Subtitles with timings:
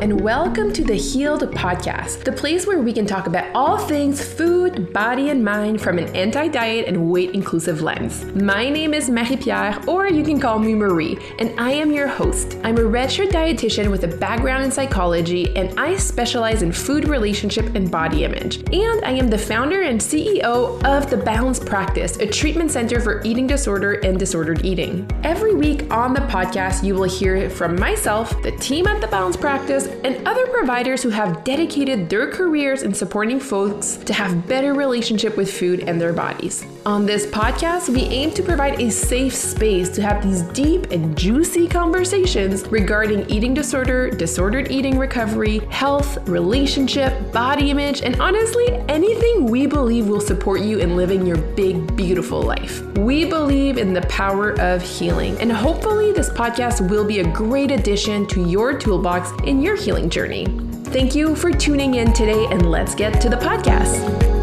[0.00, 4.22] and welcome to the Healed Podcast, the place where we can talk about all things
[4.22, 8.24] food, body, and mind from an anti diet and weight inclusive lens.
[8.26, 12.58] My name is Marie-Pier, or you can call me Marie, and I am your host.
[12.62, 17.74] I'm a registered dietitian with a background in psychology, and I specialize in food relationship
[17.74, 18.58] and body image.
[18.72, 23.20] And I am the founder and CEO of The Balanced Practice, a treatment center for
[23.24, 25.10] eating disorder and disordered eating.
[25.24, 29.40] Every week on the podcast, you will hear from myself, the team at The Balanced
[29.40, 34.74] Practice, and other providers who have dedicated their careers in supporting folks to have better
[34.74, 36.64] relationship with food and their bodies.
[36.86, 41.16] On this podcast, we aim to provide a safe space to have these deep and
[41.18, 49.46] juicy conversations regarding eating disorder, disordered eating recovery, health, relationship, body image, and honestly, anything
[49.46, 52.80] we believe will support you in living your big, beautiful life.
[52.98, 57.70] We believe in the power of healing, and hopefully, this podcast will be a great
[57.70, 60.46] addition to your toolbox in your healing journey.
[60.84, 64.37] Thank you for tuning in today, and let's get to the podcast.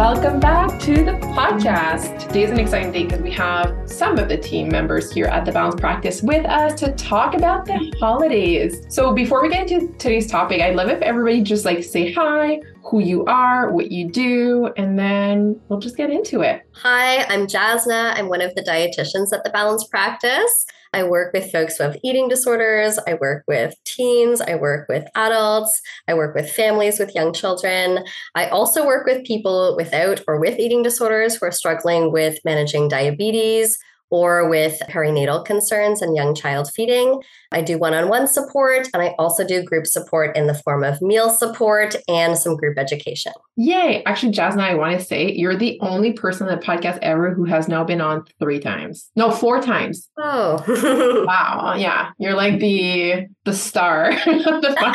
[0.00, 2.26] Welcome back to the podcast.
[2.26, 5.44] Today is an exciting day because we have some of the team members here at
[5.44, 8.86] the Balanced Practice with us to talk about the holidays.
[8.88, 12.62] So before we get into today's topic, I'd love if everybody just like say hi,
[12.82, 16.62] who you are, what you do, and then we'll just get into it.
[16.76, 18.18] Hi, I'm Jasna.
[18.18, 20.64] I'm one of the dietitians at the Balanced Practice.
[20.92, 22.98] I work with folks who have eating disorders.
[23.06, 24.40] I work with teens.
[24.40, 25.80] I work with adults.
[26.08, 28.04] I work with families with young children.
[28.34, 32.88] I also work with people without or with eating disorders who are struggling with managing
[32.88, 33.78] diabetes
[34.10, 37.20] or with perinatal concerns and young child feeding.
[37.52, 40.84] I do one on one support, and I also do group support in the form
[40.84, 43.32] of meal support and some group education.
[43.56, 44.02] Yay.
[44.04, 47.44] Actually, Jasna, I want to say you're the only person on the podcast ever who
[47.44, 49.10] has now been on three times.
[49.16, 50.08] No, four times.
[50.18, 50.64] Oh.
[51.26, 51.74] wow.
[51.76, 52.10] Yeah.
[52.18, 54.94] You're like the the star of the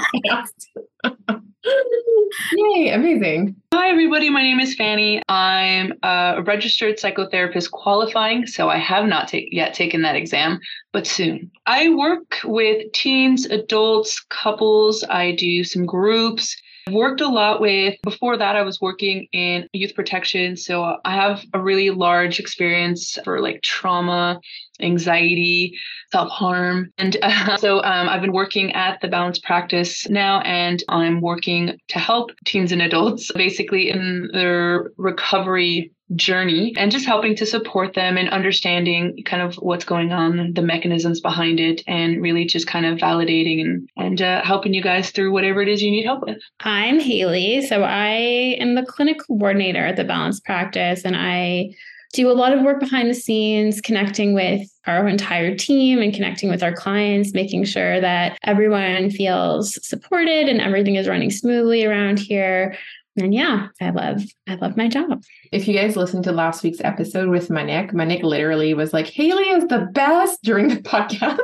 [1.04, 1.42] podcast.
[2.54, 3.56] Yay, amazing.
[3.74, 4.30] Hi, everybody.
[4.30, 5.22] My name is Fanny.
[5.30, 10.60] I'm a registered psychotherapist qualifying, so I have not ta- yet taken that exam,
[10.92, 11.52] but soon.
[11.66, 15.04] I work with teens, adults, couples.
[15.10, 16.56] I do some groups.
[16.88, 20.56] I've worked a lot with, before that, I was working in youth protection.
[20.56, 24.40] So I have a really large experience for like trauma,
[24.82, 25.78] anxiety,
[26.12, 26.92] self harm.
[26.98, 31.78] And uh, so um, I've been working at the Balanced Practice now, and I'm working
[31.90, 37.96] to help teens and adults basically in their recovery journey and just helping to support
[37.96, 42.68] them and understanding kind of what's going on, the mechanisms behind it, and really just
[42.68, 46.06] kind of validating and, and uh, helping you guys through whatever it is you need
[46.06, 46.38] help with.
[46.60, 47.66] I'm Hayley.
[47.66, 51.72] So I am the clinic coordinator at the Balanced Practice, and I
[52.14, 56.50] do a lot of work behind the scenes, connecting with our entire team and connecting
[56.50, 62.20] with our clients, making sure that everyone feels supported and everything is running smoothly around
[62.20, 62.76] here
[63.18, 65.24] and yeah, I love I love my job.
[65.56, 69.46] If you guys listened to last week's episode with Manik, Manik literally was like, Hayley
[69.46, 71.40] is the best during the podcast.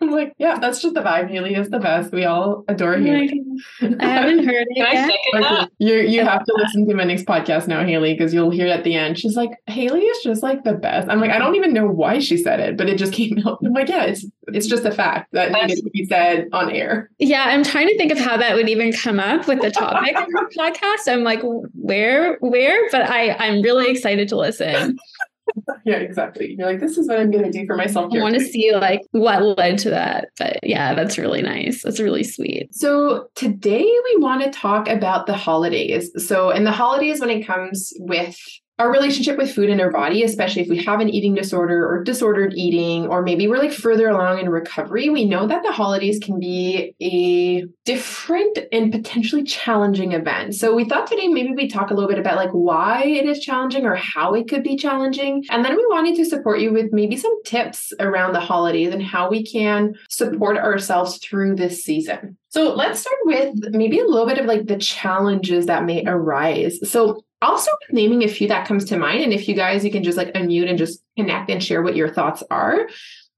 [0.00, 1.28] I'm like, yeah, that's just the vibe.
[1.28, 2.12] Hayley is the best.
[2.12, 3.42] We all adore oh Hayley.
[3.82, 4.76] I haven't heard it.
[5.32, 5.70] Can yet.
[5.78, 8.94] You you have to listen to Manik's podcast now, Hayley, because you'll hear at the
[8.94, 9.18] end.
[9.18, 11.08] She's like, Hayley is just like the best.
[11.08, 13.58] I'm like, I don't even know why she said it, but it just came out.
[13.64, 17.10] I'm like, yeah, it's it's just a fact that needed to be said on air.
[17.18, 20.16] Yeah, I'm trying to think of how that would even come up with the topic
[20.16, 21.12] of the podcast.
[21.12, 21.40] I'm like,
[21.74, 22.88] where, where?
[22.92, 24.98] But I, I'm really excited to listen.
[25.84, 26.56] yeah, exactly.
[26.58, 28.12] You're like, this is what I'm going to do for myself.
[28.14, 30.28] I want to see like what led to that.
[30.38, 31.82] But yeah, that's really nice.
[31.82, 32.74] That's really sweet.
[32.74, 36.10] So today we want to talk about the holidays.
[36.26, 38.36] So in the holidays, when it comes with
[38.78, 42.02] our relationship with food and our body, especially if we have an eating disorder or
[42.02, 46.18] disordered eating, or maybe we're like further along in recovery, we know that the holidays
[46.18, 50.54] can be a different and potentially challenging event.
[50.54, 53.40] So we thought today maybe we talk a little bit about like why it is
[53.40, 55.44] challenging or how it could be challenging.
[55.50, 59.02] And then we wanted to support you with maybe some tips around the holidays and
[59.02, 62.36] how we can support ourselves through this season.
[62.48, 66.78] So let's start with maybe a little bit of like the challenges that may arise.
[66.90, 67.22] So
[67.54, 69.22] With naming a few that comes to mind.
[69.22, 71.96] And if you guys, you can just like unmute and just connect and share what
[71.96, 72.88] your thoughts are.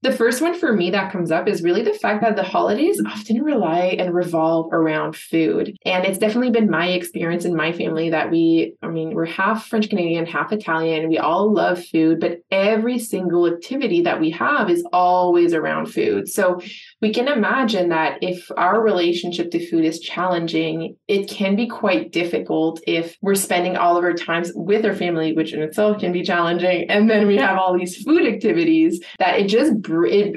[0.03, 3.03] The first one for me that comes up is really the fact that the holidays
[3.05, 5.77] often rely and revolve around food.
[5.85, 9.67] And it's definitely been my experience in my family that we, I mean, we're half
[9.67, 11.09] French Canadian, half Italian.
[11.09, 16.29] We all love food, but every single activity that we have is always around food.
[16.29, 16.61] So
[17.01, 22.13] we can imagine that if our relationship to food is challenging, it can be quite
[22.13, 26.13] difficult if we're spending all of our times with our family, which in itself can
[26.13, 26.89] be challenging.
[26.89, 30.37] And then we have all these food activities that it just it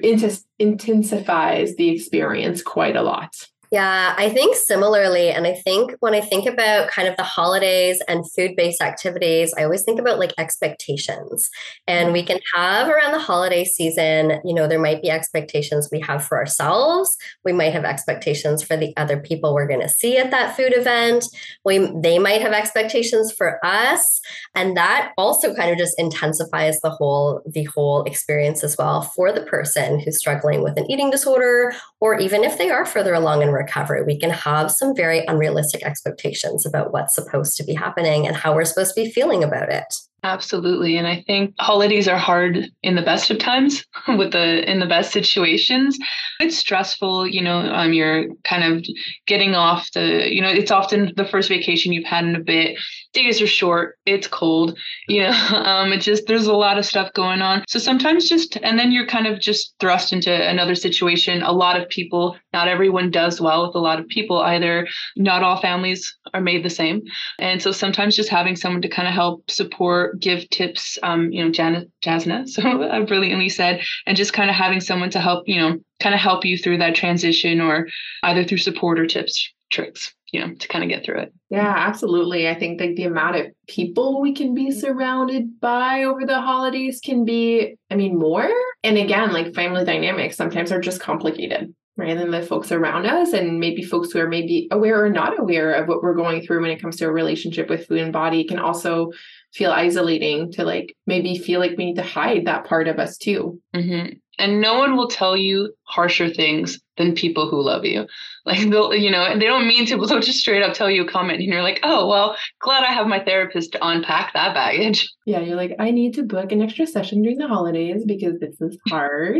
[0.59, 3.33] intensifies the experience quite a lot.
[3.71, 5.29] Yeah, I think similarly.
[5.29, 9.53] And I think when I think about kind of the holidays and food based activities,
[9.57, 11.49] I always think about like expectations.
[11.87, 16.01] And we can have around the holiday season, you know, there might be expectations we
[16.01, 17.15] have for ourselves.
[17.45, 20.73] We might have expectations for the other people we're going to see at that food
[20.75, 21.23] event.
[21.63, 24.19] We, they might have expectations for us.
[24.53, 29.31] And that also kind of just intensifies the whole, the whole experience as well for
[29.31, 33.43] the person who's struggling with an eating disorder, or even if they are further along
[33.43, 38.27] in recovery, we can have some very unrealistic expectations about what's supposed to be happening
[38.27, 39.93] and how we're supposed to be feeling about it.
[40.23, 40.97] Absolutely.
[40.97, 44.85] And I think holidays are hard in the best of times with the in the
[44.85, 45.97] best situations.
[46.39, 48.85] It's stressful, you know, um you're kind of
[49.25, 52.77] getting off the, you know, it's often the first vacation you've had in a bit.
[53.13, 54.77] Days are short, it's cold,
[55.07, 57.63] you know, um it just there's a lot of stuff going on.
[57.67, 61.41] So sometimes just and then you're kind of just thrust into another situation.
[61.41, 64.87] A lot of people, not everyone does well with a lot of people either.
[65.17, 67.01] Not all families are made the same.
[67.39, 71.43] And so sometimes just having someone to kind of help support give tips, um, you
[71.43, 75.47] know, Jan- Jasna so uh, brilliantly said, and just kind of having someone to help,
[75.47, 77.87] you know, kind of help you through that transition or
[78.23, 81.33] either through support or tips, tricks, you know, to kind of get through it.
[81.49, 82.49] Yeah, absolutely.
[82.49, 86.99] I think like the amount of people we can be surrounded by over the holidays
[87.03, 88.49] can be, I mean, more.
[88.83, 92.17] And again, like family dynamics sometimes are just complicated right?
[92.17, 95.73] And the folks around us, and maybe folks who are maybe aware or not aware
[95.73, 98.43] of what we're going through when it comes to a relationship with food and body
[98.43, 99.11] can also
[99.53, 103.17] feel isolating to like maybe feel like we need to hide that part of us
[103.17, 103.61] too.
[103.75, 104.13] Mm-hmm.
[104.39, 108.07] And no one will tell you harsher things than people who love you.
[108.43, 111.03] Like they'll, you know, and they don't mean to, they'll just straight up tell you
[111.03, 114.55] a comment and you're like, oh, well, glad I have my therapist to unpack that
[114.55, 115.07] baggage.
[115.23, 118.59] Yeah, you're like, I need to book an extra session during the holidays because this
[118.59, 119.37] is hard.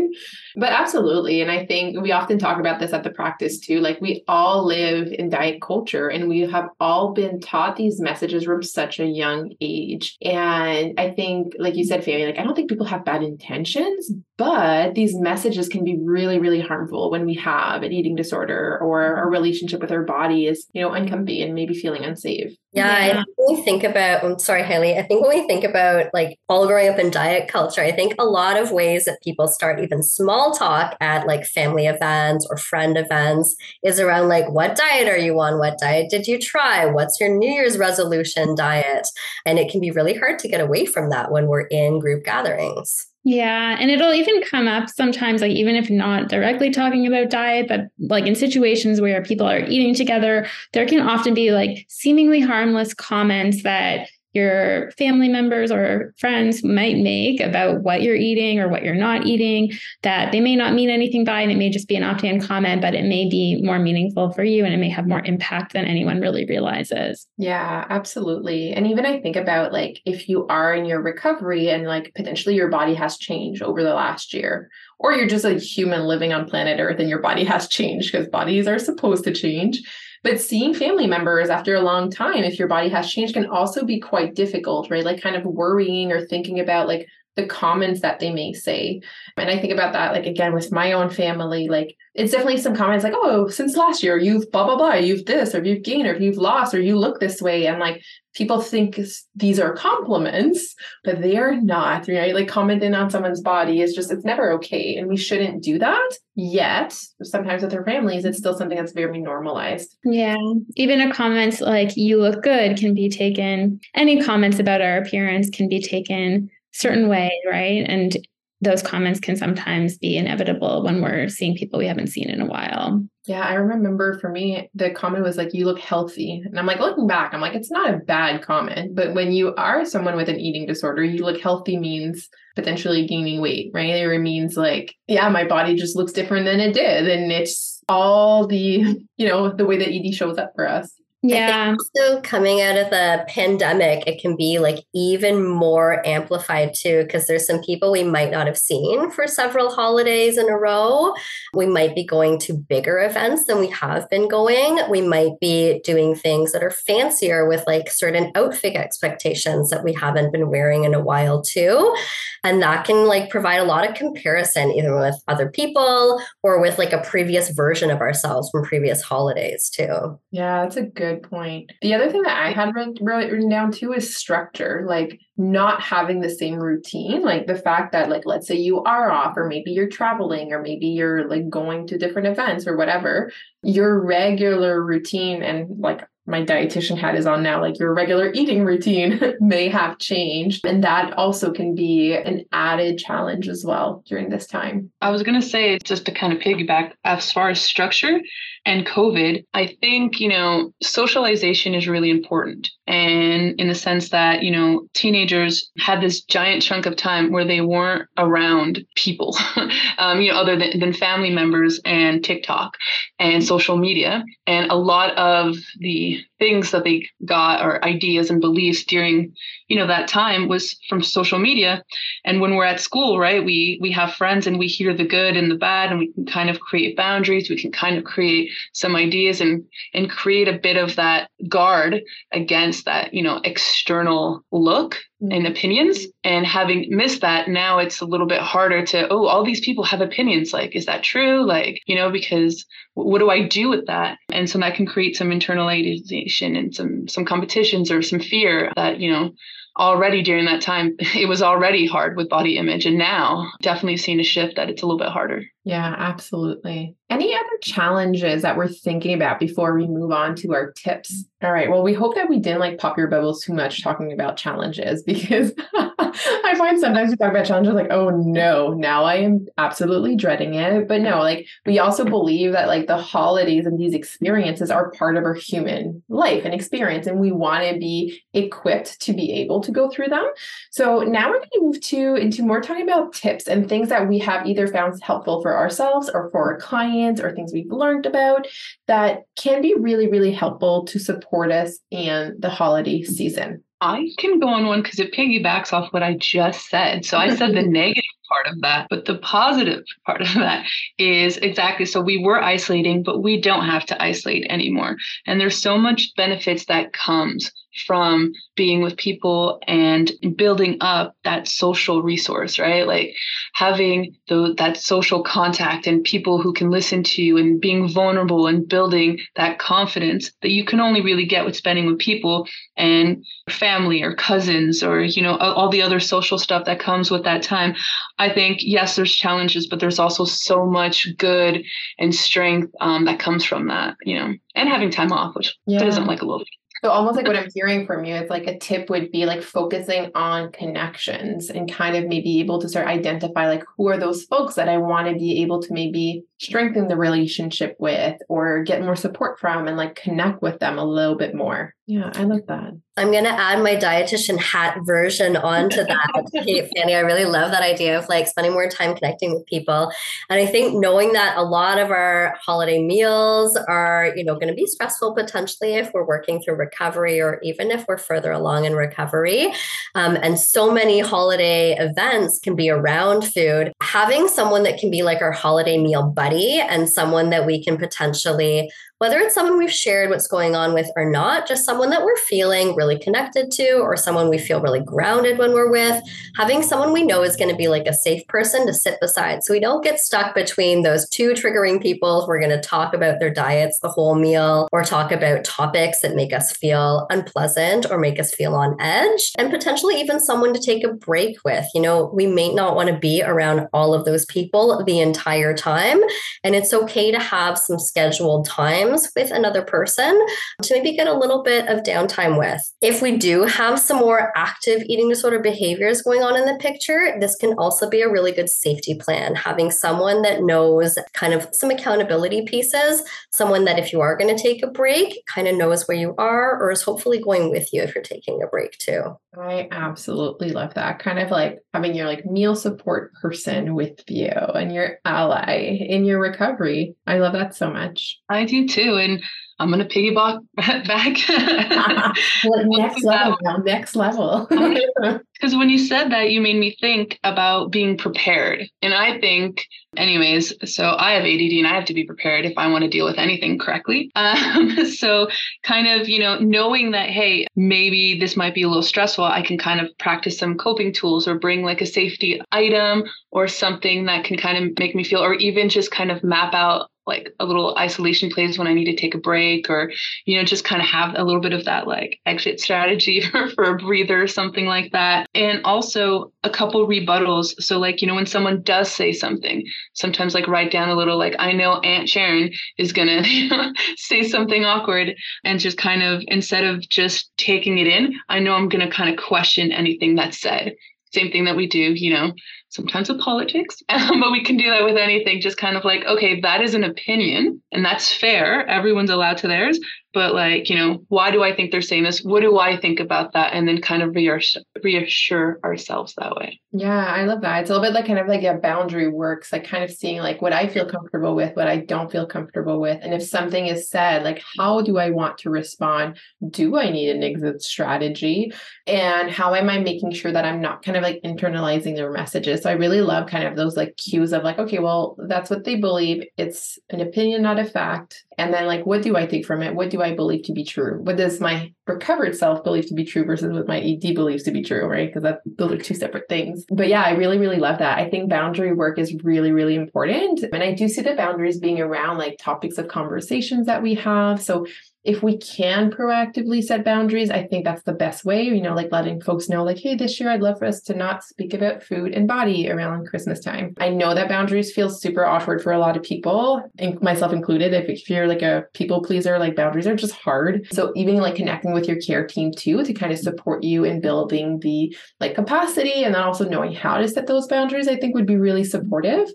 [0.54, 1.42] but absolutely.
[1.42, 3.80] And I think we often talk about this at the practice too.
[3.80, 8.44] Like we all live in diet culture and we have all been taught these messages
[8.44, 10.16] from such a young age.
[10.22, 14.12] And I think, like you said, Fanny, like I don't think people have bad intentions,
[14.38, 19.14] but these messages can be really, really harmful when we have an eating disorder or
[19.14, 19.30] a mm-hmm.
[19.30, 22.56] relationship with our body is, you know, uncomfy and maybe feeling unsafe.
[22.72, 23.10] Yeah, yeah.
[23.10, 26.06] I think when we think about, I'm sorry, Hayley, I think when we think about
[26.14, 29.46] like all growing up in diet culture, I think a lot of ways that people
[29.48, 33.54] start even small talk at like family events or friend events
[33.84, 35.58] is around like, what diet are you on?
[35.58, 36.86] What diet did you try?
[36.86, 39.06] What's your New Year's resolution diet?
[39.44, 42.24] And it can be really hard to get away from that when we're in group
[42.24, 43.08] gatherings.
[43.24, 43.76] Yeah.
[43.78, 47.82] And it'll even come up sometimes, like even if not directly talking about diet, but
[48.00, 52.94] like in situations where people are eating together, there can often be like seemingly harmless
[52.94, 58.82] comments that your family members or friends might make about what you're eating or what
[58.82, 61.96] you're not eating that they may not mean anything by and it may just be
[61.96, 65.06] an offhand comment but it may be more meaningful for you and it may have
[65.06, 67.26] more impact than anyone really realizes.
[67.36, 68.72] Yeah absolutely.
[68.72, 72.54] And even i think about like if you are in your recovery and like potentially
[72.54, 74.70] your body has changed over the last year
[75.02, 78.28] or you're just a human living on planet earth and your body has changed because
[78.28, 79.82] bodies are supposed to change
[80.22, 83.84] but seeing family members after a long time, if your body has changed, can also
[83.84, 85.04] be quite difficult, right?
[85.04, 89.00] Like kind of worrying or thinking about like the comments that they may say.
[89.36, 92.76] And I think about that, like again, with my own family, like it's definitely some
[92.76, 96.06] comments like, oh, since last year, you've blah, blah, blah, you've this, or you've gained,
[96.06, 97.66] or you've lost, or you look this way.
[97.66, 98.02] And like
[98.34, 99.00] people think
[99.34, 100.74] these are compliments,
[101.04, 102.34] but they are not, right?
[102.34, 104.96] Like commenting on someone's body is just, it's never okay.
[104.96, 106.10] And we shouldn't do that.
[106.34, 109.96] Yet, sometimes with our families, it's still something that's very normalized.
[110.04, 110.36] Yeah.
[110.76, 115.48] Even a comment like, you look good can be taken, any comments about our appearance
[115.48, 117.84] can be taken certain way, right?
[117.86, 118.16] And
[118.62, 122.46] those comments can sometimes be inevitable when we're seeing people we haven't seen in a
[122.46, 123.04] while.
[123.26, 126.42] Yeah, I remember for me, the comment was like, you look healthy.
[126.44, 128.94] And I'm like, looking back, I'm like, it's not a bad comment.
[128.94, 133.40] But when you are someone with an eating disorder, you look healthy means potentially gaining
[133.40, 134.00] weight, right?
[134.02, 137.08] Or it means like, yeah, my body just looks different than it did.
[137.08, 140.92] And it's all the, you know, the way that ED shows up for us.
[141.24, 141.76] Yeah.
[141.94, 147.28] So coming out of the pandemic, it can be like even more amplified too, because
[147.28, 151.14] there's some people we might not have seen for several holidays in a row.
[151.54, 154.80] We might be going to bigger events than we have been going.
[154.90, 159.92] We might be doing things that are fancier with like certain outfit expectations that we
[159.92, 161.94] haven't been wearing in a while too.
[162.42, 166.78] And that can like provide a lot of comparison either with other people or with
[166.78, 170.18] like a previous version of ourselves from previous holidays too.
[170.32, 171.70] Yeah, that's a good point.
[171.82, 176.30] The other thing that I had written down too is structure, like not having the
[176.30, 177.22] same routine.
[177.22, 180.62] Like the fact that, like, let's say you are off, or maybe you're traveling, or
[180.62, 186.44] maybe you're like going to different events or whatever, your regular routine and like my
[186.44, 190.64] dietitian hat is on now, like your regular eating routine may have changed.
[190.64, 194.90] And that also can be an added challenge as well during this time.
[195.00, 198.20] I was going to say, just to kind of piggyback, as far as structure
[198.64, 202.70] and COVID, I think, you know, socialization is really important.
[202.86, 207.44] And in the sense that, you know, teenagers had this giant chunk of time where
[207.44, 209.36] they weren't around people,
[209.98, 212.76] um, you know, other than, than family members and TikTok
[213.18, 214.24] and social media.
[214.46, 219.32] And a lot of the things that they got or ideas and beliefs during
[219.68, 221.84] you know that time was from social media.
[222.24, 225.36] And when we're at school right we we have friends and we hear the good
[225.36, 227.48] and the bad and we can kind of create boundaries.
[227.48, 229.62] We can kind of create some ideas and
[229.94, 235.46] and create a bit of that guard against that you know external look and mm-hmm.
[235.46, 239.60] opinions and having missed that now it's a little bit harder to oh all these
[239.60, 240.52] people have opinions.
[240.52, 241.46] Like is that true?
[241.46, 244.18] Like you know because what do i do with that?
[244.32, 248.98] And so that can create some internalization and some some competitions or some fear that
[248.98, 249.30] you know
[249.78, 252.86] already during that time it was already hard with body image.
[252.86, 256.96] And now definitely seeing a shift that it's a little bit harder yeah absolutely.
[257.10, 261.24] Any other challenges that we're thinking about before we move on to our tips?
[261.42, 264.12] All right well we hope that we didn't like pop your bubbles too much talking
[264.12, 269.16] about challenges because i find sometimes we talk about challenges like oh no now i
[269.16, 270.86] am absolutely dreading it.
[270.86, 275.16] But no like we also believe that like the holidays and these experiences are part
[275.16, 279.60] of our human life and experience and we want to be equipped to be able
[279.62, 280.26] to go through them.
[280.70, 284.08] So now we're going to move to into more talking about tips and things that
[284.08, 288.06] we have either found helpful for ourselves or for our clients or things we've learned
[288.06, 288.46] about
[288.86, 293.62] that can be really, really helpful to support us in the holiday season.
[293.80, 297.04] I can go on one because it piggybacks off what I just said.
[297.04, 300.64] So I said the negative part of that, but the positive part of that
[300.98, 304.96] is exactly so we were isolating, but we don't have to isolate anymore.
[305.26, 307.50] And there's so much benefits that comes
[307.86, 312.86] from being with people and building up that social resource, right?
[312.86, 313.14] Like
[313.54, 318.46] having the, that social contact and people who can listen to you and being vulnerable
[318.46, 323.24] and building that confidence that you can only really get with spending with people and
[323.48, 327.42] family or cousins or, you know, all the other social stuff that comes with that
[327.42, 327.74] time.
[328.18, 331.64] I think, yes, there's challenges, but there's also so much good
[331.98, 335.84] and strength um, that comes from that, you know, and having time off, which yeah.
[335.84, 336.44] isn't like a little
[336.82, 339.40] so almost like what I'm hearing from you, it's like a tip would be like
[339.40, 344.24] focusing on connections and kind of maybe able to start identify like who are those
[344.24, 348.82] folks that I want to be able to maybe strengthen the relationship with or get
[348.82, 351.72] more support from and like connect with them a little bit more.
[351.86, 352.72] Yeah, I like that.
[352.98, 356.30] I'm going to add my dietitian hat version onto that.
[356.34, 359.90] hey, Fanny, I really love that idea of like spending more time connecting with people.
[360.28, 364.48] And I think knowing that a lot of our holiday meals are, you know, going
[364.48, 368.66] to be stressful potentially if we're working through recovery or even if we're further along
[368.66, 369.52] in recovery.
[369.94, 373.72] Um, and so many holiday events can be around food.
[373.80, 377.78] Having someone that can be like our holiday meal buddy and someone that we can
[377.78, 378.70] potentially
[379.02, 382.16] whether it's someone we've shared what's going on with or not, just someone that we're
[382.18, 386.00] feeling really connected to or someone we feel really grounded when we're with,
[386.36, 389.42] having someone we know is going to be like a safe person to sit beside.
[389.42, 392.24] So we don't get stuck between those two triggering people.
[392.28, 396.14] We're going to talk about their diets the whole meal or talk about topics that
[396.14, 400.60] make us feel unpleasant or make us feel on edge and potentially even someone to
[400.60, 401.66] take a break with.
[401.74, 405.56] You know, we may not want to be around all of those people the entire
[405.56, 405.98] time.
[406.44, 410.18] And it's okay to have some scheduled time times with another person
[410.62, 412.60] to maybe get a little bit of downtime with.
[412.80, 417.16] If we do have some more active eating disorder behaviors going on in the picture,
[417.20, 419.34] this can also be a really good safety plan.
[419.34, 424.34] Having someone that knows kind of some accountability pieces, someone that if you are going
[424.34, 427.72] to take a break, kind of knows where you are or is hopefully going with
[427.72, 429.16] you if you're taking a break too.
[429.38, 430.98] I absolutely love that.
[430.98, 436.04] Kind of like having your like meal support person with you and your ally in
[436.04, 436.94] your recovery.
[437.06, 438.20] I love that so much.
[438.28, 438.81] I do too.
[438.82, 439.22] And
[439.62, 441.16] I'm gonna piggyback back.
[442.44, 444.46] well, next level, now, next level.
[444.48, 449.64] Because when you said that, you made me think about being prepared, and I think,
[449.96, 450.52] anyways.
[450.64, 453.04] So I have ADD, and I have to be prepared if I want to deal
[453.04, 454.10] with anything correctly.
[454.16, 455.28] Um, so
[455.62, 459.42] kind of, you know, knowing that, hey, maybe this might be a little stressful, I
[459.42, 464.06] can kind of practice some coping tools or bring like a safety item or something
[464.06, 467.34] that can kind of make me feel, or even just kind of map out like
[467.40, 469.90] a little isolation place when I need to take a break or,
[470.24, 473.48] you know, just kind of have a little bit of that like exit strategy for,
[473.50, 475.28] for a breather or something like that.
[475.34, 477.60] And also a couple rebuttals.
[477.60, 481.18] So like, you know, when someone does say something, sometimes like write down a little
[481.18, 486.64] like, I know Aunt Sharon is to say something awkward and just kind of instead
[486.64, 490.74] of just taking it in, I know I'm to kind of question anything that's said.
[491.12, 492.32] Same thing that we do, you know,
[492.72, 495.40] sometimes with politics, um, but we can do that with anything.
[495.40, 498.66] Just kind of like, okay, that is an opinion and that's fair.
[498.66, 499.78] Everyone's allowed to theirs
[500.12, 502.22] but like you know why do i think they're saying this?
[502.22, 503.52] What do i think about that?
[503.52, 506.60] And then kind of reassure, reassure ourselves that way.
[506.72, 507.60] Yeah i love that.
[507.60, 510.18] It's a little bit like kind of like a boundary works like kind of seeing
[510.18, 512.98] like what i feel comfortable with what i don't feel comfortable with.
[513.02, 516.18] And if something is said like how do i want to respond?
[516.50, 518.52] Do i need an exit strategy?
[518.86, 522.62] And how am i making sure that i'm not kind of like internalizing their messages?
[522.62, 525.64] So i really love kind of those like cues of like okay well that's what
[525.64, 526.24] they believe.
[526.36, 529.74] It's an opinion not a fact and then like what do i take from it?
[529.74, 531.00] What do i believe to be true?
[531.02, 534.50] What does my recovered self believe to be true versus what my ed believes to
[534.50, 535.08] be true right?
[535.08, 536.64] Because that those are two separate things.
[536.68, 537.98] But yeah i really really love that.
[537.98, 540.42] I think boundary work is really really important.
[540.52, 544.42] And i do see the boundaries being around like topics of conversations that we have.
[544.42, 544.66] So
[545.04, 548.92] if we can proactively set boundaries, I think that's the best way, you know, like
[548.92, 551.82] letting folks know, like, hey, this year I'd love for us to not speak about
[551.82, 553.74] food and body around Christmas time.
[553.78, 557.74] I know that boundaries feel super awkward for a lot of people, and myself included.
[557.74, 560.68] If, if you're like a people pleaser, like boundaries are just hard.
[560.72, 564.00] So even like connecting with your care team too to kind of support you in
[564.00, 568.14] building the like capacity and then also knowing how to set those boundaries, I think
[568.14, 569.28] would be really supportive.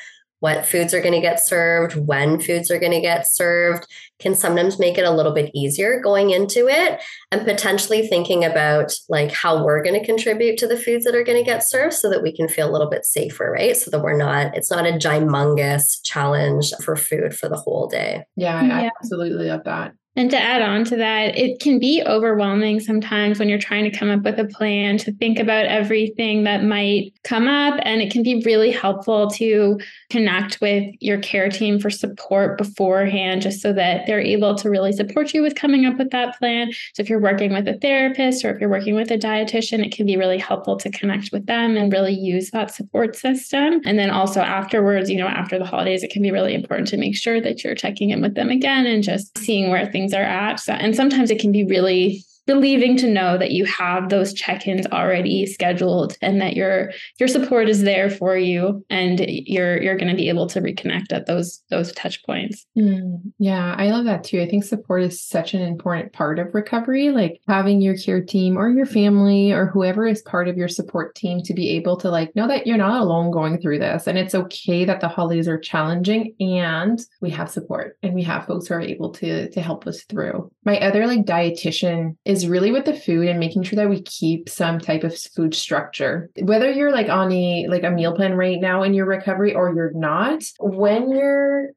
[0.43, 3.87] what foods are going to get served, when foods are going to get served,
[4.19, 7.01] can sometimes make it a little bit easier going into it
[7.31, 11.23] and potentially thinking about like how we're going to contribute to the foods that are
[11.23, 13.77] going to get served so that we can feel a little bit safer, right?
[13.77, 18.25] So that we're not, it's not a gymongous challenge for food for the whole day.
[18.35, 18.89] Yeah, I yeah.
[18.99, 19.93] absolutely love that.
[20.15, 23.97] And to add on to that, it can be overwhelming sometimes when you're trying to
[23.97, 27.79] come up with a plan to think about everything that might come up.
[27.81, 29.79] And it can be really helpful to
[30.11, 34.91] connect with your care team for support beforehand, just so that they're able to really
[34.91, 36.71] support you with coming up with that plan.
[36.93, 39.91] So if you're working with a therapist or if you're working with a dietitian, it
[39.91, 43.81] can be really helpful to connect with them and really use that support system.
[43.83, 46.97] And then also afterwards, you know, after the holidays, it can be really important to
[46.97, 50.13] make sure that you're checking in with them again and just seeing where things things
[50.13, 50.61] are at.
[50.67, 55.45] And sometimes it can be really relieving to know that you have those check-ins already
[55.45, 60.15] scheduled and that your your support is there for you and you're you're going to
[60.15, 62.65] be able to reconnect at those those touch points.
[62.77, 64.41] Mm, yeah i love that too.
[64.41, 68.57] I think support is such an important part of recovery like having your care team
[68.57, 72.09] or your family or whoever is part of your support team to be able to
[72.09, 75.47] like know that you're not alone going through this and it's okay that the holidays
[75.47, 79.61] are challenging and we have support and we have folks who are able to to
[79.61, 80.51] help us through.
[80.65, 84.49] My other like dietitian is really with the food and making sure that we keep
[84.49, 86.29] some type of food structure.
[86.41, 89.73] Whether you're like on a like a meal plan right now in your recovery or
[89.73, 91.69] you're not, when your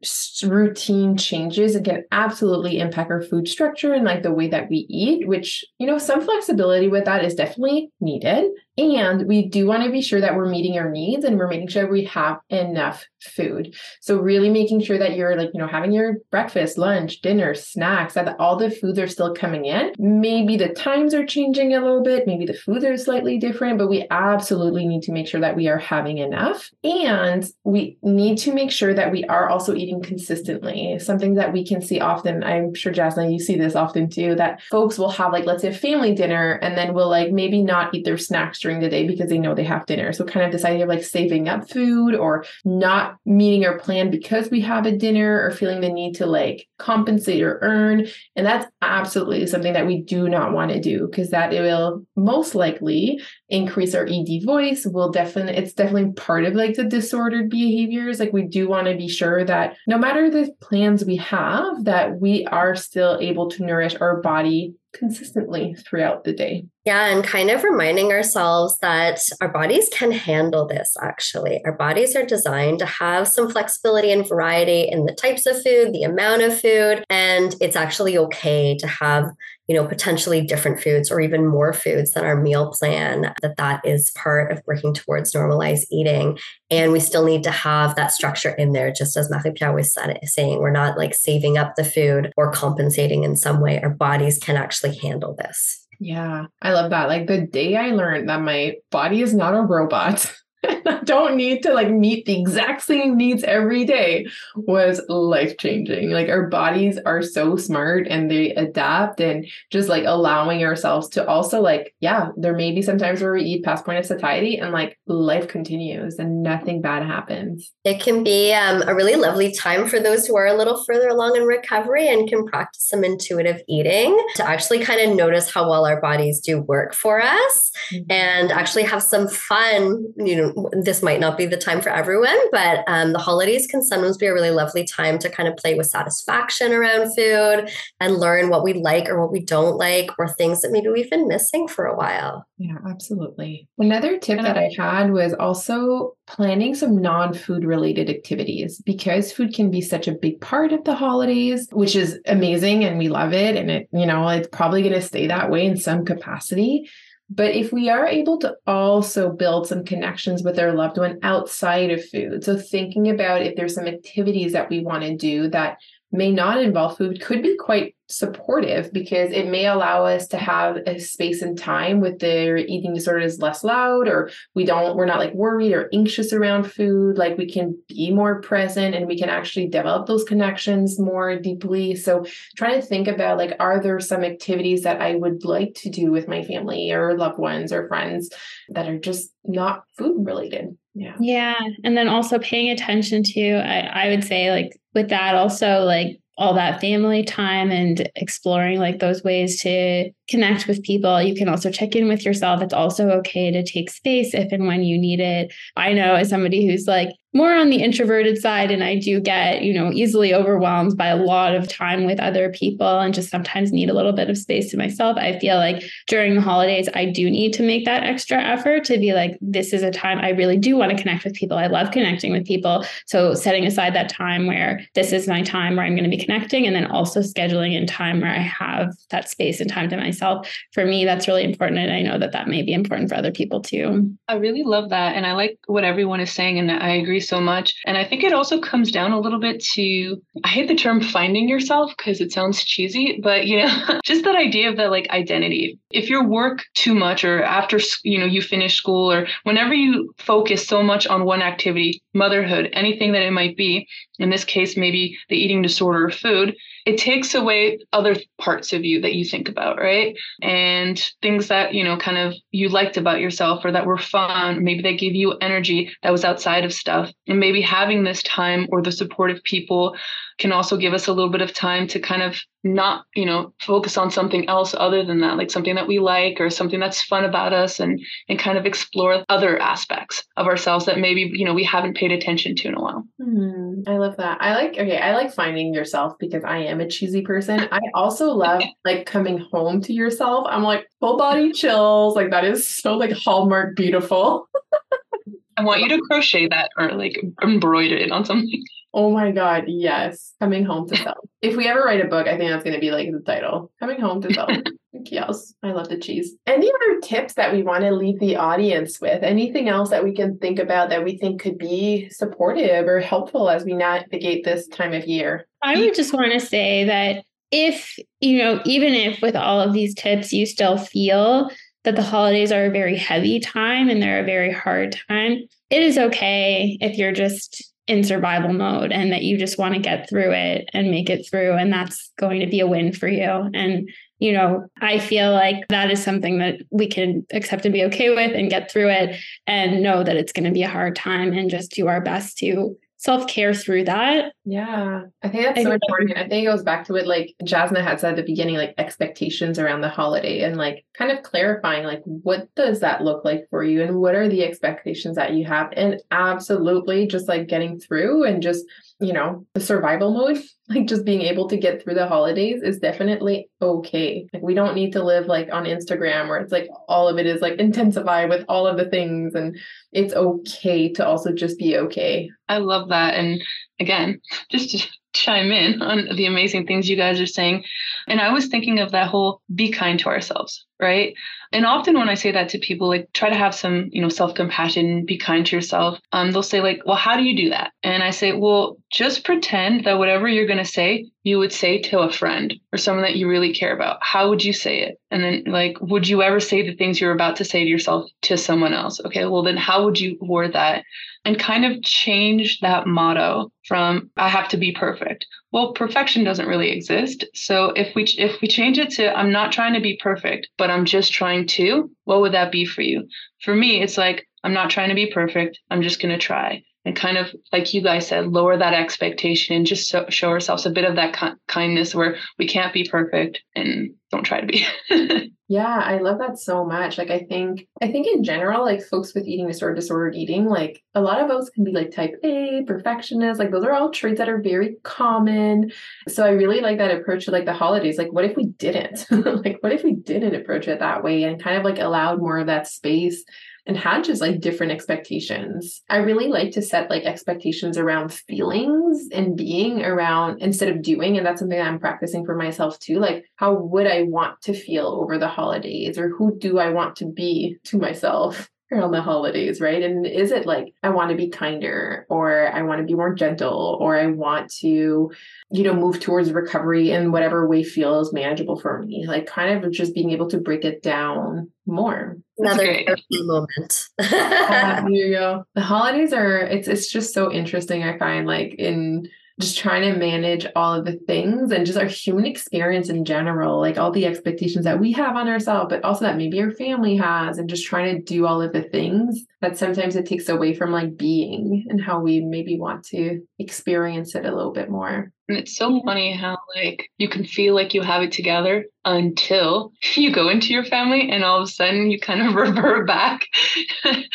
[0.42, 4.86] routine changes, it can absolutely impact our food structure and like the way that we
[4.88, 8.50] eat, which, you know, some flexibility with that is definitely needed.
[8.78, 11.68] And we do want to be sure that we're meeting our needs and we're making
[11.68, 13.74] sure we have enough food.
[14.00, 18.14] So really making sure that you're like, you know, having your breakfast, lunch, dinner, snacks,
[18.14, 19.92] that all the foods are still coming in.
[19.98, 23.88] Maybe the times are changing a little bit, maybe the foods are slightly different, but
[23.88, 26.70] we absolutely need to make sure that we are having enough.
[26.84, 30.98] And we need to make sure that we are also eating consistently.
[30.98, 34.62] Something that we can see often, I'm sure Jasna, you see this often too, that
[34.62, 37.94] folks will have like, let's say a family dinner and then will like maybe not
[37.94, 40.12] eat their snacks during the day because they know they have dinner.
[40.12, 44.10] So kind of this idea of like saving up food or not meeting our plan
[44.10, 48.08] because we have a dinner or feeling the need to like compensate or earn.
[48.34, 52.04] And that's absolutely something that we do not want to do because that it will
[52.16, 54.84] most likely increase our ED voice.
[54.84, 58.18] Will definitely it's definitely part of like the disordered behaviors.
[58.18, 62.20] Like we do want to be sure that no matter the plans we have, that
[62.20, 66.64] we are still able to nourish our body consistently throughout the day.
[66.86, 71.60] Yeah, and kind of reminding ourselves that our bodies can handle this actually.
[71.64, 75.92] Our bodies are designed to have some flexibility and variety in the types of food,
[75.92, 79.24] the amount of food, and it's actually okay to have
[79.66, 83.84] you know potentially different foods or even more foods than our meal plan that that
[83.84, 86.38] is part of working towards normalized eating.
[86.70, 90.60] And we still need to have that structure in there just as Marie-Pier was saying
[90.60, 93.82] we're not like saving up the food or compensating in some way.
[93.82, 97.08] Our bodies can actually handle this yeah, I love that.
[97.08, 100.32] Like the day I learned that my body is not a robot.
[100.64, 106.10] I don't need to like meet the exact same needs every day was life changing.
[106.10, 111.26] Like our bodies are so smart and they adapt and just like allowing ourselves to
[111.26, 114.72] also like, yeah, there may be sometimes where we eat past point of satiety and
[114.72, 117.72] like life continues and nothing bad happens.
[117.84, 121.08] It can be um, a really lovely time for those who are a little further
[121.08, 125.68] along in recovery and can practice some intuitive eating to actually kind of notice how
[125.68, 128.10] well our bodies do work for us mm-hmm.
[128.10, 132.38] and actually have some fun, you know, this might not be the time for everyone,
[132.50, 135.74] but um, the holidays can sometimes be a really lovely time to kind of play
[135.74, 140.28] with satisfaction around food and learn what we like or what we don't like or
[140.28, 142.46] things that maybe we've been missing for a while.
[142.58, 143.68] Yeah, absolutely.
[143.78, 149.54] Another tip that I had was also planning some non food related activities because food
[149.54, 153.32] can be such a big part of the holidays, which is amazing and we love
[153.32, 153.56] it.
[153.56, 156.88] And it, you know, it's probably going to stay that way in some capacity.
[157.28, 161.90] But if we are able to also build some connections with our loved one outside
[161.90, 165.78] of food, so thinking about if there's some activities that we want to do that
[166.12, 170.76] may not involve food could be quite supportive because it may allow us to have
[170.86, 175.06] a space and time with their eating disorder is less loud or we don't we're
[175.06, 177.18] not like worried or anxious around food.
[177.18, 181.96] Like we can be more present and we can actually develop those connections more deeply.
[181.96, 182.24] So
[182.56, 186.12] trying to think about like are there some activities that i would like to do
[186.12, 188.30] with my family or loved ones or friends
[188.68, 190.76] that are just not food related?
[190.94, 191.14] Yeah.
[191.18, 195.80] Yeah and then also paying attention to I, I would say like with that also
[195.80, 201.22] like all that family time and exploring like those ways to connect with people.
[201.22, 202.60] You can also check in with yourself.
[202.60, 205.52] It's also okay to take space if and when you need it.
[205.76, 209.62] I know as somebody who's like more on the introverted side and I do get,
[209.62, 213.72] you know, easily overwhelmed by a lot of time with other people and just sometimes
[213.72, 215.18] need a little bit of space to myself.
[215.18, 218.98] I feel like during the holidays I do need to make that extra effort to
[218.98, 221.58] be like this is a time I really do want to connect with people.
[221.58, 222.86] I love connecting with people.
[223.04, 226.22] So setting aside that time where this is my time where I'm going to be
[226.22, 229.96] connecting and then also scheduling in time where I have that space and time to
[229.98, 230.50] myself.
[230.72, 233.30] For me that's really important and I know that that may be important for other
[233.30, 234.16] people too.
[234.26, 237.40] I really love that and I like what everyone is saying and I agree so
[237.40, 237.74] much.
[237.86, 241.00] And I think it also comes down a little bit to I hate the term
[241.00, 245.08] finding yourself because it sounds cheesy, but you know, just that idea of that like
[245.10, 245.78] identity.
[245.90, 250.14] If you work too much or after you know you finish school or whenever you
[250.18, 253.86] focus so much on one activity, motherhood, anything that it might be,
[254.18, 258.84] in this case maybe the eating disorder of food, it takes away other parts of
[258.84, 260.14] you that you think about, right?
[260.42, 264.62] And things that, you know, kind of you liked about yourself or that were fun,
[264.62, 267.10] maybe they gave you energy that was outside of stuff.
[267.26, 269.96] And maybe having this time or the supportive people
[270.38, 273.54] can also give us a little bit of time to kind of not, you know,
[273.60, 276.80] focus on something else other than that, like something that that we like or something
[276.80, 281.30] that's fun about us and and kind of explore other aspects of ourselves that maybe
[281.32, 284.38] you know we haven't paid attention to in a while mm, i love that.
[284.40, 287.68] I like okay i like finding yourself because i am a cheesy person.
[287.72, 290.46] I also love like coming home to yourself.
[290.48, 292.14] I'm like full body chills.
[292.14, 294.48] Like that is so like hallmark beautiful.
[295.56, 298.62] I want you to crochet that or like embroider it on something.
[298.96, 300.32] Oh my God, yes.
[300.40, 301.18] Coming home to self.
[301.42, 303.70] if we ever write a book, I think that's going to be like the title
[303.78, 304.50] Coming Home to Self.
[304.92, 306.34] yes, I love the cheese.
[306.46, 309.22] Any other tips that we want to leave the audience with?
[309.22, 313.50] Anything else that we can think about that we think could be supportive or helpful
[313.50, 315.46] as we navigate this time of year?
[315.60, 319.74] I would just want to say that if, you know, even if with all of
[319.74, 321.50] these tips you still feel
[321.84, 325.36] that the holidays are a very heavy time and they're a very hard time,
[325.68, 329.80] it is okay if you're just in survival mode and that you just want to
[329.80, 331.52] get through it and make it through.
[331.52, 333.50] And that's going to be a win for you.
[333.54, 337.84] And, you know, I feel like that is something that we can accept and be
[337.84, 340.96] okay with and get through it and know that it's going to be a hard
[340.96, 344.32] time and just do our best to self care through that.
[344.44, 346.18] Yeah, I think that's I so think important.
[346.18, 348.74] I think it goes back to what like Jasna had said at the beginning, like
[348.78, 353.46] expectations around the holiday and like kind of clarifying, like, what does that look like
[353.50, 355.72] for you and what are the expectations that you have?
[355.76, 358.64] And absolutely just like getting through and just
[358.98, 362.78] you know, the survival mode, like just being able to get through the holidays is
[362.78, 364.26] definitely okay.
[364.32, 367.26] Like we don't need to live like on Instagram where it's like all of it
[367.26, 369.56] is like intensified with all of the things and
[369.92, 372.30] it's okay to also just be okay.
[372.48, 373.14] I love that.
[373.14, 373.42] And
[373.80, 377.64] again, just to chime in on the amazing things you guys are saying.
[378.06, 381.14] And I was thinking of that whole be kind to ourselves, right?
[381.52, 384.08] And often when I say that to people, like try to have some, you know,
[384.08, 385.98] self-compassion, be kind to yourself.
[386.12, 387.72] Um, they'll say like, well, how do you do that?
[387.82, 391.76] And I say, well, just pretend that whatever you're going to say, you would say
[391.76, 393.98] to a friend or someone that you really care about.
[394.00, 395.00] How would you say it?
[395.10, 398.08] And then like, would you ever say the things you're about to say to yourself
[398.22, 399.00] to someone else?
[399.04, 400.84] Okay, well then how would you word that?
[401.24, 405.26] And kind of change that motto from I have to be perfect.
[405.50, 407.24] Well, perfection doesn't really exist.
[407.34, 410.70] So if we if we change it to I'm not trying to be perfect, but
[410.70, 413.08] I'm just trying to, what would that be for you?
[413.42, 415.58] For me, it's like I'm not trying to be perfect.
[415.72, 419.56] I'm just going to try and kind of like you guys said lower that expectation
[419.56, 422.88] and just so, show ourselves a bit of that ki- kindness where we can't be
[422.88, 425.32] perfect and don't try to be.
[425.48, 426.98] Yeah i love that so much.
[426.98, 430.82] Like i think i think in general like folks with eating disorder disordered eating like
[430.94, 434.18] a lot of those can be like type a perfectionist like those are all traits
[434.18, 435.70] that are very common.
[436.08, 437.96] So i really like that approach to like the holidays.
[437.96, 439.06] Like what if we didn't?
[439.46, 442.38] Like what if we didn't approach it that way and kind of like allowed more
[442.38, 443.24] of that space
[443.66, 445.82] and had just like different expectations.
[445.88, 451.16] I really like to set like expectations around feelings and being around instead of doing.
[451.16, 452.98] And that's something I'm practicing for myself too.
[452.98, 456.96] Like, how would I want to feel over the holidays or who do I want
[456.96, 458.50] to be to myself?
[458.72, 459.82] Around the holidays, right?
[459.82, 463.14] And is it like I want to be kinder or I want to be more
[463.14, 465.12] gentle or I want to,
[465.50, 469.06] you know, move towards recovery in whatever way feels manageable for me?
[469.06, 472.16] Like kind of just being able to break it down more.
[472.38, 473.84] Another moment.
[473.98, 474.06] uh,
[474.82, 475.44] there you go.
[475.54, 479.98] The holidays are it's it's just so interesting, I find like in just trying to
[479.98, 484.06] manage all of the things and just our human experience in general, like all the
[484.06, 487.66] expectations that we have on ourselves, but also that maybe our family has, and just
[487.66, 491.66] trying to do all of the things that sometimes it takes away from like being
[491.68, 495.12] and how we maybe want to experience it a little bit more.
[495.28, 499.72] And it's so funny how like you can feel like you have it together until
[499.94, 503.22] you go into your family and all of a sudden you kind of revert back,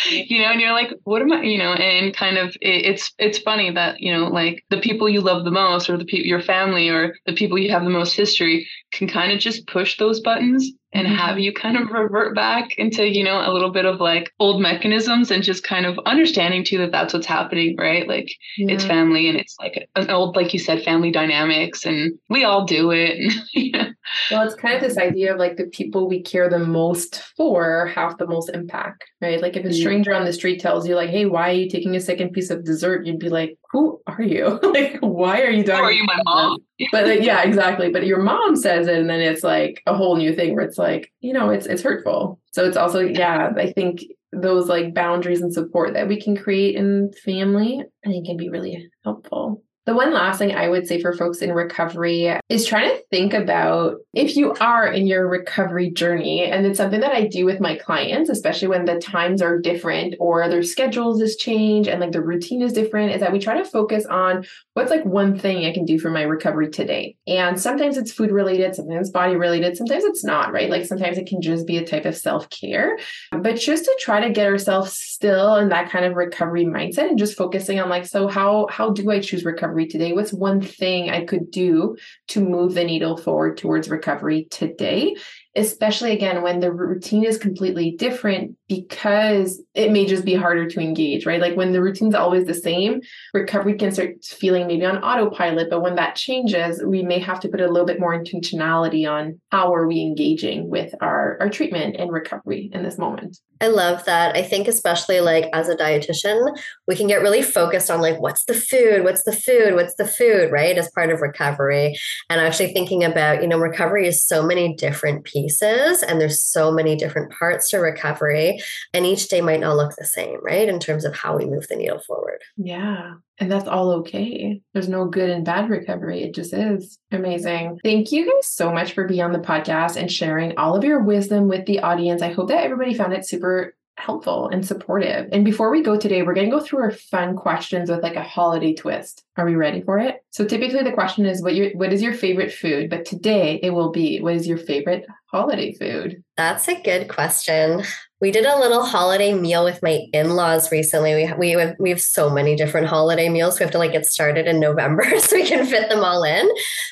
[0.09, 3.13] you know, and you're like, what am I, you know, and kind of it, it's
[3.17, 6.27] it's funny that you know like the people you love the most or the people
[6.27, 9.97] your family or the people you have the most history can kind of just push
[9.97, 11.15] those buttons and mm-hmm.
[11.15, 14.61] have you kind of revert back into you know a little bit of like old
[14.61, 18.73] mechanisms and just kind of understanding too that that's what's happening right like yeah.
[18.73, 22.65] it's family and it's like an old like you said family dynamics and we all
[22.65, 23.87] do it and, you know.
[24.31, 27.87] well it's kind of this idea of like the people we care the most for
[27.87, 31.09] have the most impact right like if a stranger on the street tells you like
[31.09, 34.21] hey why are you taking a second piece of dessert you'd be like who are
[34.21, 34.59] you?
[34.71, 36.59] Like why are you talking are you my mom?
[36.91, 37.89] But like, yeah exactly.
[37.91, 40.77] But your mom says it and then it's like a whole new thing where it's
[40.77, 42.39] like you know it's it's hurtful.
[42.51, 44.03] So it's also yeah i think
[44.33, 48.49] those like boundaries and support that we can create in family i think can be
[48.49, 52.91] really helpful The one last thing I would say for folks in recovery is trying
[52.91, 57.27] to think about if you are in your recovery journey, and it's something that I
[57.27, 61.89] do with my clients, especially when the times are different or their schedules is change
[61.89, 65.03] and like the routine is different, is that we try to focus on what's like
[65.03, 67.17] one thing I can do for my recovery today.
[67.27, 70.69] And sometimes it's food related, sometimes body related, sometimes it's not, right?
[70.69, 72.97] Like sometimes it can just be a type of self care,
[73.37, 77.19] but just to try to get ourselves still in that kind of recovery mindset and
[77.19, 80.13] just focusing on like, so how how do I choose recovery today?
[80.13, 81.97] What's one thing I could do
[82.29, 85.15] to move the needle forward towards recovery today?
[85.55, 90.79] Especially again when the routine is completely different because it may just be harder to
[90.79, 91.41] engage, right?
[91.41, 93.01] Like when the routine's always the same,
[93.33, 95.69] recovery can start feeling maybe on autopilot.
[95.69, 99.41] But when that changes, we may have to put a little bit more intentionality on
[99.51, 103.39] how are we engaging with our, our treatment and recovery in this moment.
[103.59, 104.35] I love that.
[104.35, 108.45] I think especially like as a dietitian, we can get really focused on like what's
[108.45, 110.77] the food, what's the food, what's the food, right?
[110.77, 111.95] As part of recovery.
[112.29, 116.71] And actually thinking about, you know, recovery is so many different pieces and there's so
[116.71, 118.59] many different parts to recovery.
[118.93, 120.67] And each day might not look the same, right?
[120.67, 122.41] In terms of how we move the needle forward.
[122.57, 123.13] Yeah.
[123.39, 124.61] And that's all okay.
[124.73, 126.23] There's no good and bad recovery.
[126.23, 127.79] It just is amazing.
[127.83, 131.01] Thank you guys so much for being on the podcast and sharing all of your
[131.01, 132.21] wisdom with the audience.
[132.21, 135.29] I hope that everybody found it super helpful and supportive.
[135.31, 138.15] And before we go today, we're going to go through our fun questions with like
[138.15, 139.23] a holiday twist.
[139.37, 140.23] Are we ready for it?
[140.31, 142.89] So typically the question is what your what is your favorite food?
[142.89, 146.23] But today it will be what is your favorite holiday food?
[146.35, 147.83] That's a good question.
[148.21, 151.15] We did a little holiday meal with my in-laws recently.
[151.15, 153.59] We we have, we have so many different holiday meals.
[153.59, 156.47] We have to like get started in November so we can fit them all in.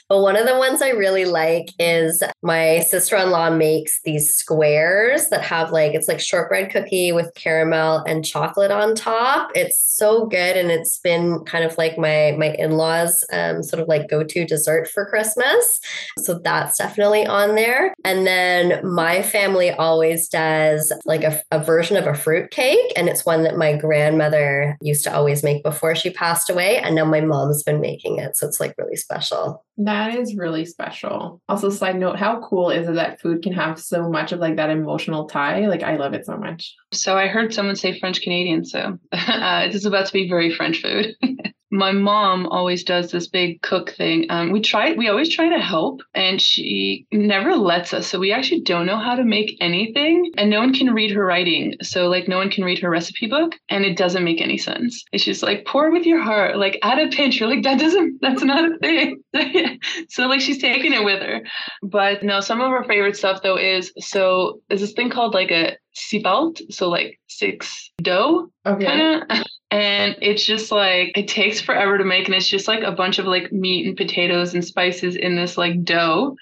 [0.09, 5.43] But one of the ones I really like is my sister-in-law makes these squares that
[5.43, 9.51] have like it's like shortbread cookie with caramel and chocolate on top.
[9.53, 13.87] It's so good and it's been kind of like my my in-laws um, sort of
[13.87, 15.79] like go-to dessert for Christmas.
[16.17, 17.93] So that's definitely on there.
[18.03, 22.93] And then my family always does like a, a version of a fruit cake.
[22.95, 26.77] And it's one that my grandmother used to always make before she passed away.
[26.77, 28.35] And now my mom's been making it.
[28.35, 29.63] So it's like really special.
[29.77, 31.41] That is really special.
[31.47, 34.57] Also, side note, how cool is it that food can have so much of like
[34.57, 35.67] that emotional tie?
[35.67, 36.75] Like, I love it so much.
[36.91, 38.65] So I heard someone say French Canadian.
[38.65, 41.15] So uh, it is about to be very French food.
[41.71, 44.25] my mom always does this big cook thing.
[44.29, 48.07] Um, we try, we always try to help, and she never lets us.
[48.07, 51.25] So we actually don't know how to make anything, and no one can read her
[51.25, 51.75] writing.
[51.81, 55.03] So like no one can read her recipe book, and it doesn't make any sense.
[55.11, 57.39] It's just like pour with your heart, like add a pinch.
[57.39, 59.21] You're like that doesn't, that's not a thing.
[60.09, 61.41] so like she's taking it with her.
[61.83, 65.51] But no, some of our favorite stuff though is so there's this thing called like
[65.51, 68.85] a sipalt, so like six dough, okay.
[68.85, 69.45] kind of.
[69.71, 73.19] And it's just like it takes forever to make, and it's just like a bunch
[73.19, 76.35] of like meat and potatoes and spices in this like dough.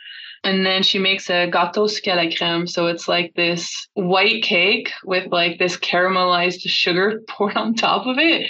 [0.46, 2.70] And then she makes a gâteau à la crème.
[2.70, 8.18] So it's like this white cake with like this caramelized sugar poured on top of
[8.18, 8.50] it.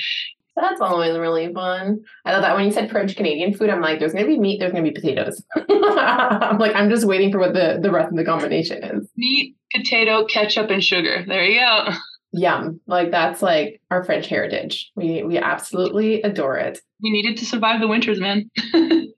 [0.58, 2.00] That's always really fun.
[2.26, 4.60] I love that when you said French Canadian food, I'm like, there's gonna be meat,
[4.60, 5.44] there's gonna be potatoes.
[5.70, 9.08] I'm like, I'm just waiting for what the, the rest of the combination is.
[9.16, 11.24] Meat, potato, ketchup, and sugar.
[11.28, 11.90] There you go.
[12.34, 12.82] Yum.
[12.88, 14.92] Like that's like our French heritage.
[14.96, 16.80] We we absolutely adore it.
[17.02, 18.50] We needed to survive the winters, man.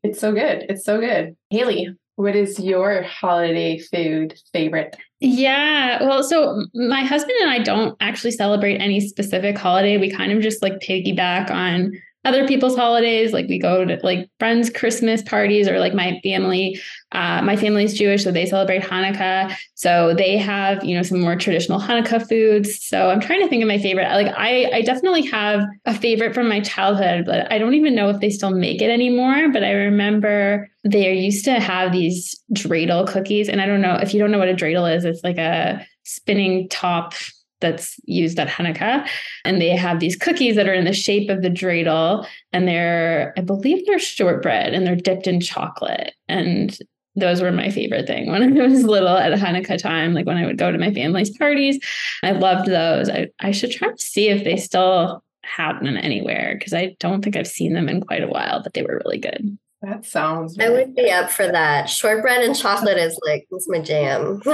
[0.04, 0.66] it's so good.
[0.70, 1.36] It's so good.
[1.50, 4.96] Hayley, what is your holiday food favorite?
[5.22, 9.98] Yeah, well, so my husband and I don't actually celebrate any specific holiday.
[9.98, 11.92] We kind of just like piggyback on
[12.26, 13.32] other people's holidays.
[13.32, 16.80] Like we go to like friends' Christmas parties, or like my family.
[17.12, 19.56] Uh, my family's Jewish, so they celebrate Hanukkah.
[19.76, 22.86] So they have you know some more traditional Hanukkah foods.
[22.86, 24.10] So I'm trying to think of my favorite.
[24.10, 28.10] Like I, I definitely have a favorite from my childhood, but I don't even know
[28.10, 29.50] if they still make it anymore.
[29.52, 34.14] But I remember they used to have these dreidel cookies, and I don't know if
[34.14, 35.06] you don't know what a dreidel is.
[35.06, 37.14] It's like a spinning top
[37.62, 39.08] that's used at Hanukkah.
[39.46, 42.26] And they have these cookies that are in the shape of the dreidel.
[42.54, 46.14] And they're, I believe they're shortbread and they're dipped in chocolate.
[46.28, 46.78] And
[47.16, 50.46] those were my favorite thing when I was little at Hanukkah time, like when I
[50.46, 51.80] would go to my family's parties.
[52.24, 53.10] I loved those.
[53.10, 57.24] I, I should try to see if they still have them anywhere because I don't
[57.24, 59.58] think I've seen them in quite a while, but they were really good.
[59.82, 60.60] That sounds.
[60.60, 61.90] I would be up for that.
[61.90, 64.42] Shortbread and chocolate is like that's my jam.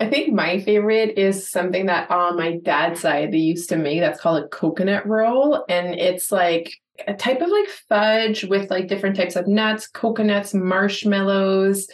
[0.00, 4.00] I think my favorite is something that on my dad's side they used to make.
[4.00, 6.74] That's called a coconut roll, and it's like
[7.06, 11.86] a type of like fudge with like different types of nuts, coconuts, marshmallows.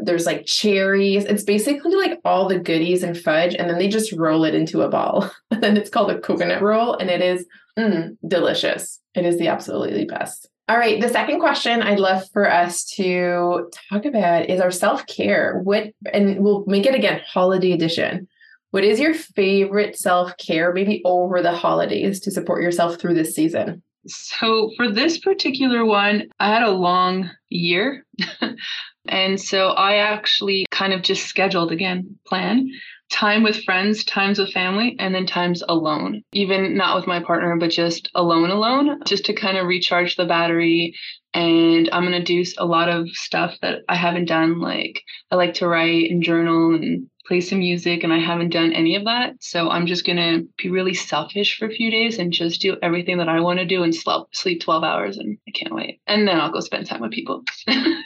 [0.00, 1.24] There's like cherries.
[1.24, 4.82] It's basically like all the goodies and fudge, and then they just roll it into
[4.82, 5.30] a ball.
[5.52, 7.46] and then it's called a coconut roll, and it is
[7.78, 9.00] mm, delicious.
[9.14, 10.48] It is the absolutely best.
[10.68, 11.00] All right.
[11.00, 15.60] The second question I'd love for us to talk about is our self care.
[15.62, 18.26] What, and we'll make it again holiday edition.
[18.72, 23.34] What is your favorite self care, maybe over the holidays, to support yourself through this
[23.34, 23.82] season?
[24.08, 28.04] So, for this particular one, I had a long year.
[29.08, 32.68] and so I actually kind of just scheduled again, plan
[33.10, 36.22] time with friends, times with family, and then times alone.
[36.32, 40.26] Even not with my partner, but just alone, alone, just to kind of recharge the
[40.26, 40.94] battery.
[41.32, 44.60] And I'm going to do a lot of stuff that I haven't done.
[44.60, 48.72] Like I like to write and journal and play some music and I haven't done
[48.72, 49.34] any of that.
[49.40, 52.76] So I'm just going to be really selfish for a few days and just do
[52.82, 55.18] everything that I want to do and sleep, sleep 12 hours.
[55.18, 56.00] And I can't wait.
[56.06, 57.42] And then I'll go spend time with people.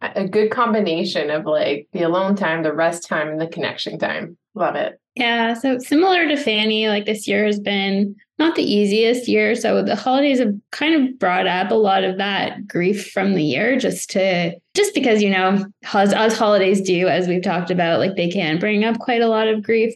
[0.00, 4.36] a good combination of like the alone time, the rest time, and the connection time.
[4.54, 5.00] Love it.
[5.14, 5.54] Yeah.
[5.54, 9.56] So similar to Fanny, like this year has been not the easiest year.
[9.56, 13.42] So the holidays have kind of brought up a lot of that grief from the
[13.42, 17.98] year just to just because, you know, as, as holidays do, as we've talked about,
[17.98, 19.94] like they can bring up quite a lot of grief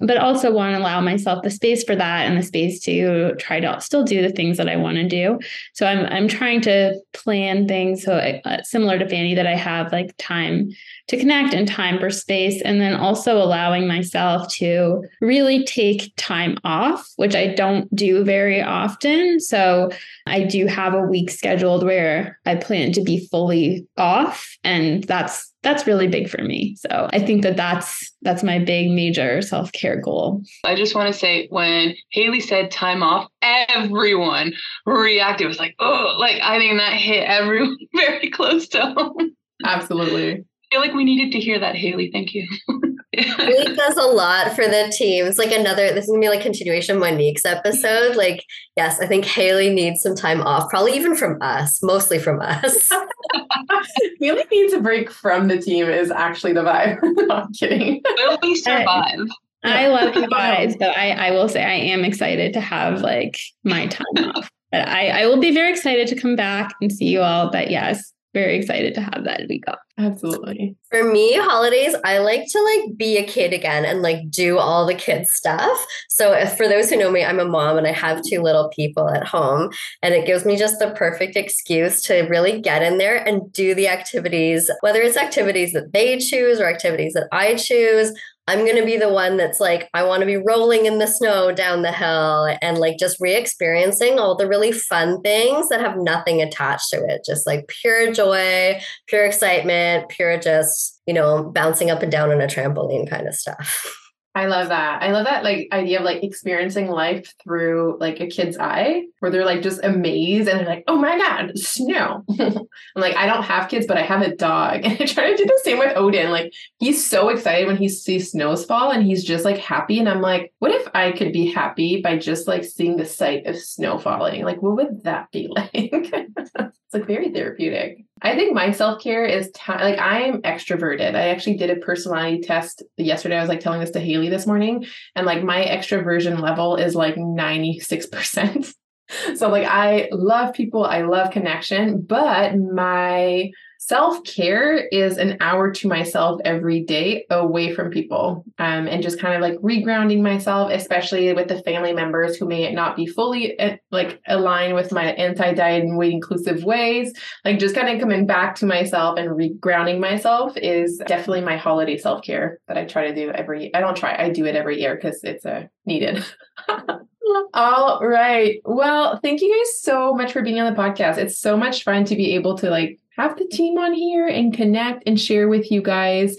[0.00, 3.60] but also want to allow myself the space for that and the space to try
[3.60, 5.38] to still do the things that I want to do.
[5.74, 9.90] So I'm I'm trying to plan things so uh, similar to Fanny that I have
[9.90, 10.72] like time
[11.08, 16.56] to connect and time for space and then also allowing myself to really take time
[16.64, 19.40] off, which I don't do very often.
[19.40, 19.90] So
[20.26, 25.50] I do have a week scheduled where I plan to be fully off and that's
[25.62, 26.76] that's really big for me.
[26.76, 30.42] So I think that that's that's my big major self care goal.
[30.64, 34.52] I just want to say when Hayley said time off, everyone
[34.86, 35.44] reacted.
[35.44, 39.36] It was like, oh, like I think that hit everyone very close to home.
[39.64, 40.44] Absolutely.
[40.70, 42.10] I feel like we needed to hear that, Hayley.
[42.12, 42.46] Thank you.
[43.12, 45.26] Hayley does a lot for the team.
[45.26, 48.14] It's like another, this is gonna be like continuation of Monique's episode.
[48.14, 48.44] Like,
[48.76, 52.88] yes, I think Hayley needs some time off, probably even from us, mostly from us.
[54.20, 56.98] Hayley needs a break from the team is actually the vibe.
[57.02, 58.00] no, I'm kidding.
[58.04, 59.28] Will we survive?
[59.64, 63.38] I love you guys, but I, I will say I am excited to have like
[63.64, 64.48] my time off.
[64.70, 67.50] But I, I will be very excited to come back and see you all.
[67.50, 69.78] But yes, very excited to have that week off.
[69.98, 70.76] Absolutely.
[70.90, 74.86] For me, holidays, I like to like be a kid again and like do all
[74.86, 75.84] the kid stuff.
[76.08, 78.70] So if, for those who know me, I'm a mom and I have two little
[78.70, 79.70] people at home
[80.02, 83.74] and it gives me just the perfect excuse to really get in there and do
[83.74, 88.12] the activities, whether it's activities that they choose or activities that I choose.
[88.50, 91.06] I'm going to be the one that's like, I want to be rolling in the
[91.06, 95.80] snow down the hill and like just re experiencing all the really fun things that
[95.80, 97.22] have nothing attached to it.
[97.24, 102.40] Just like pure joy, pure excitement, pure just, you know, bouncing up and down on
[102.40, 103.96] a trampoline kind of stuff.
[104.32, 105.02] I love that.
[105.02, 109.30] I love that like idea of like experiencing life through like a kid's eye where
[109.30, 112.24] they're like just amazed and they're like, oh my God, snow.
[112.38, 114.84] I'm like, I don't have kids, but I have a dog.
[114.90, 116.30] And I try to do the same with Odin.
[116.30, 119.98] Like he's so excited when he sees snows fall and he's just like happy.
[119.98, 123.46] And I'm like, what if I could be happy by just like seeing the sight
[123.46, 124.44] of snow falling?
[124.44, 125.72] Like, what would that be like?
[125.74, 128.04] it's like very therapeutic.
[128.22, 131.14] I think my self care is t- like I'm extroverted.
[131.14, 133.36] I actually did a personality test yesterday.
[133.36, 136.94] I was like telling this to Hayley this morning, and like my extroversion level is
[136.94, 138.74] like 96%.
[139.36, 143.50] so like I love people, I love connection, but my
[143.82, 149.18] Self care is an hour to myself every day away from people um, and just
[149.18, 153.58] kind of like regrounding myself, especially with the family members who may not be fully
[153.58, 157.14] uh, like aligned with my anti diet and weight inclusive ways.
[157.42, 161.96] Like just kind of coming back to myself and regrounding myself is definitely my holiday
[161.96, 163.74] self care that I try to do every.
[163.74, 166.22] I don't try, I do it every year because it's uh, needed.
[167.54, 168.60] All right.
[168.64, 171.16] Well, thank you guys so much for being on the podcast.
[171.16, 174.52] It's so much fun to be able to like have the team on here and
[174.54, 176.36] connect and share with you guys.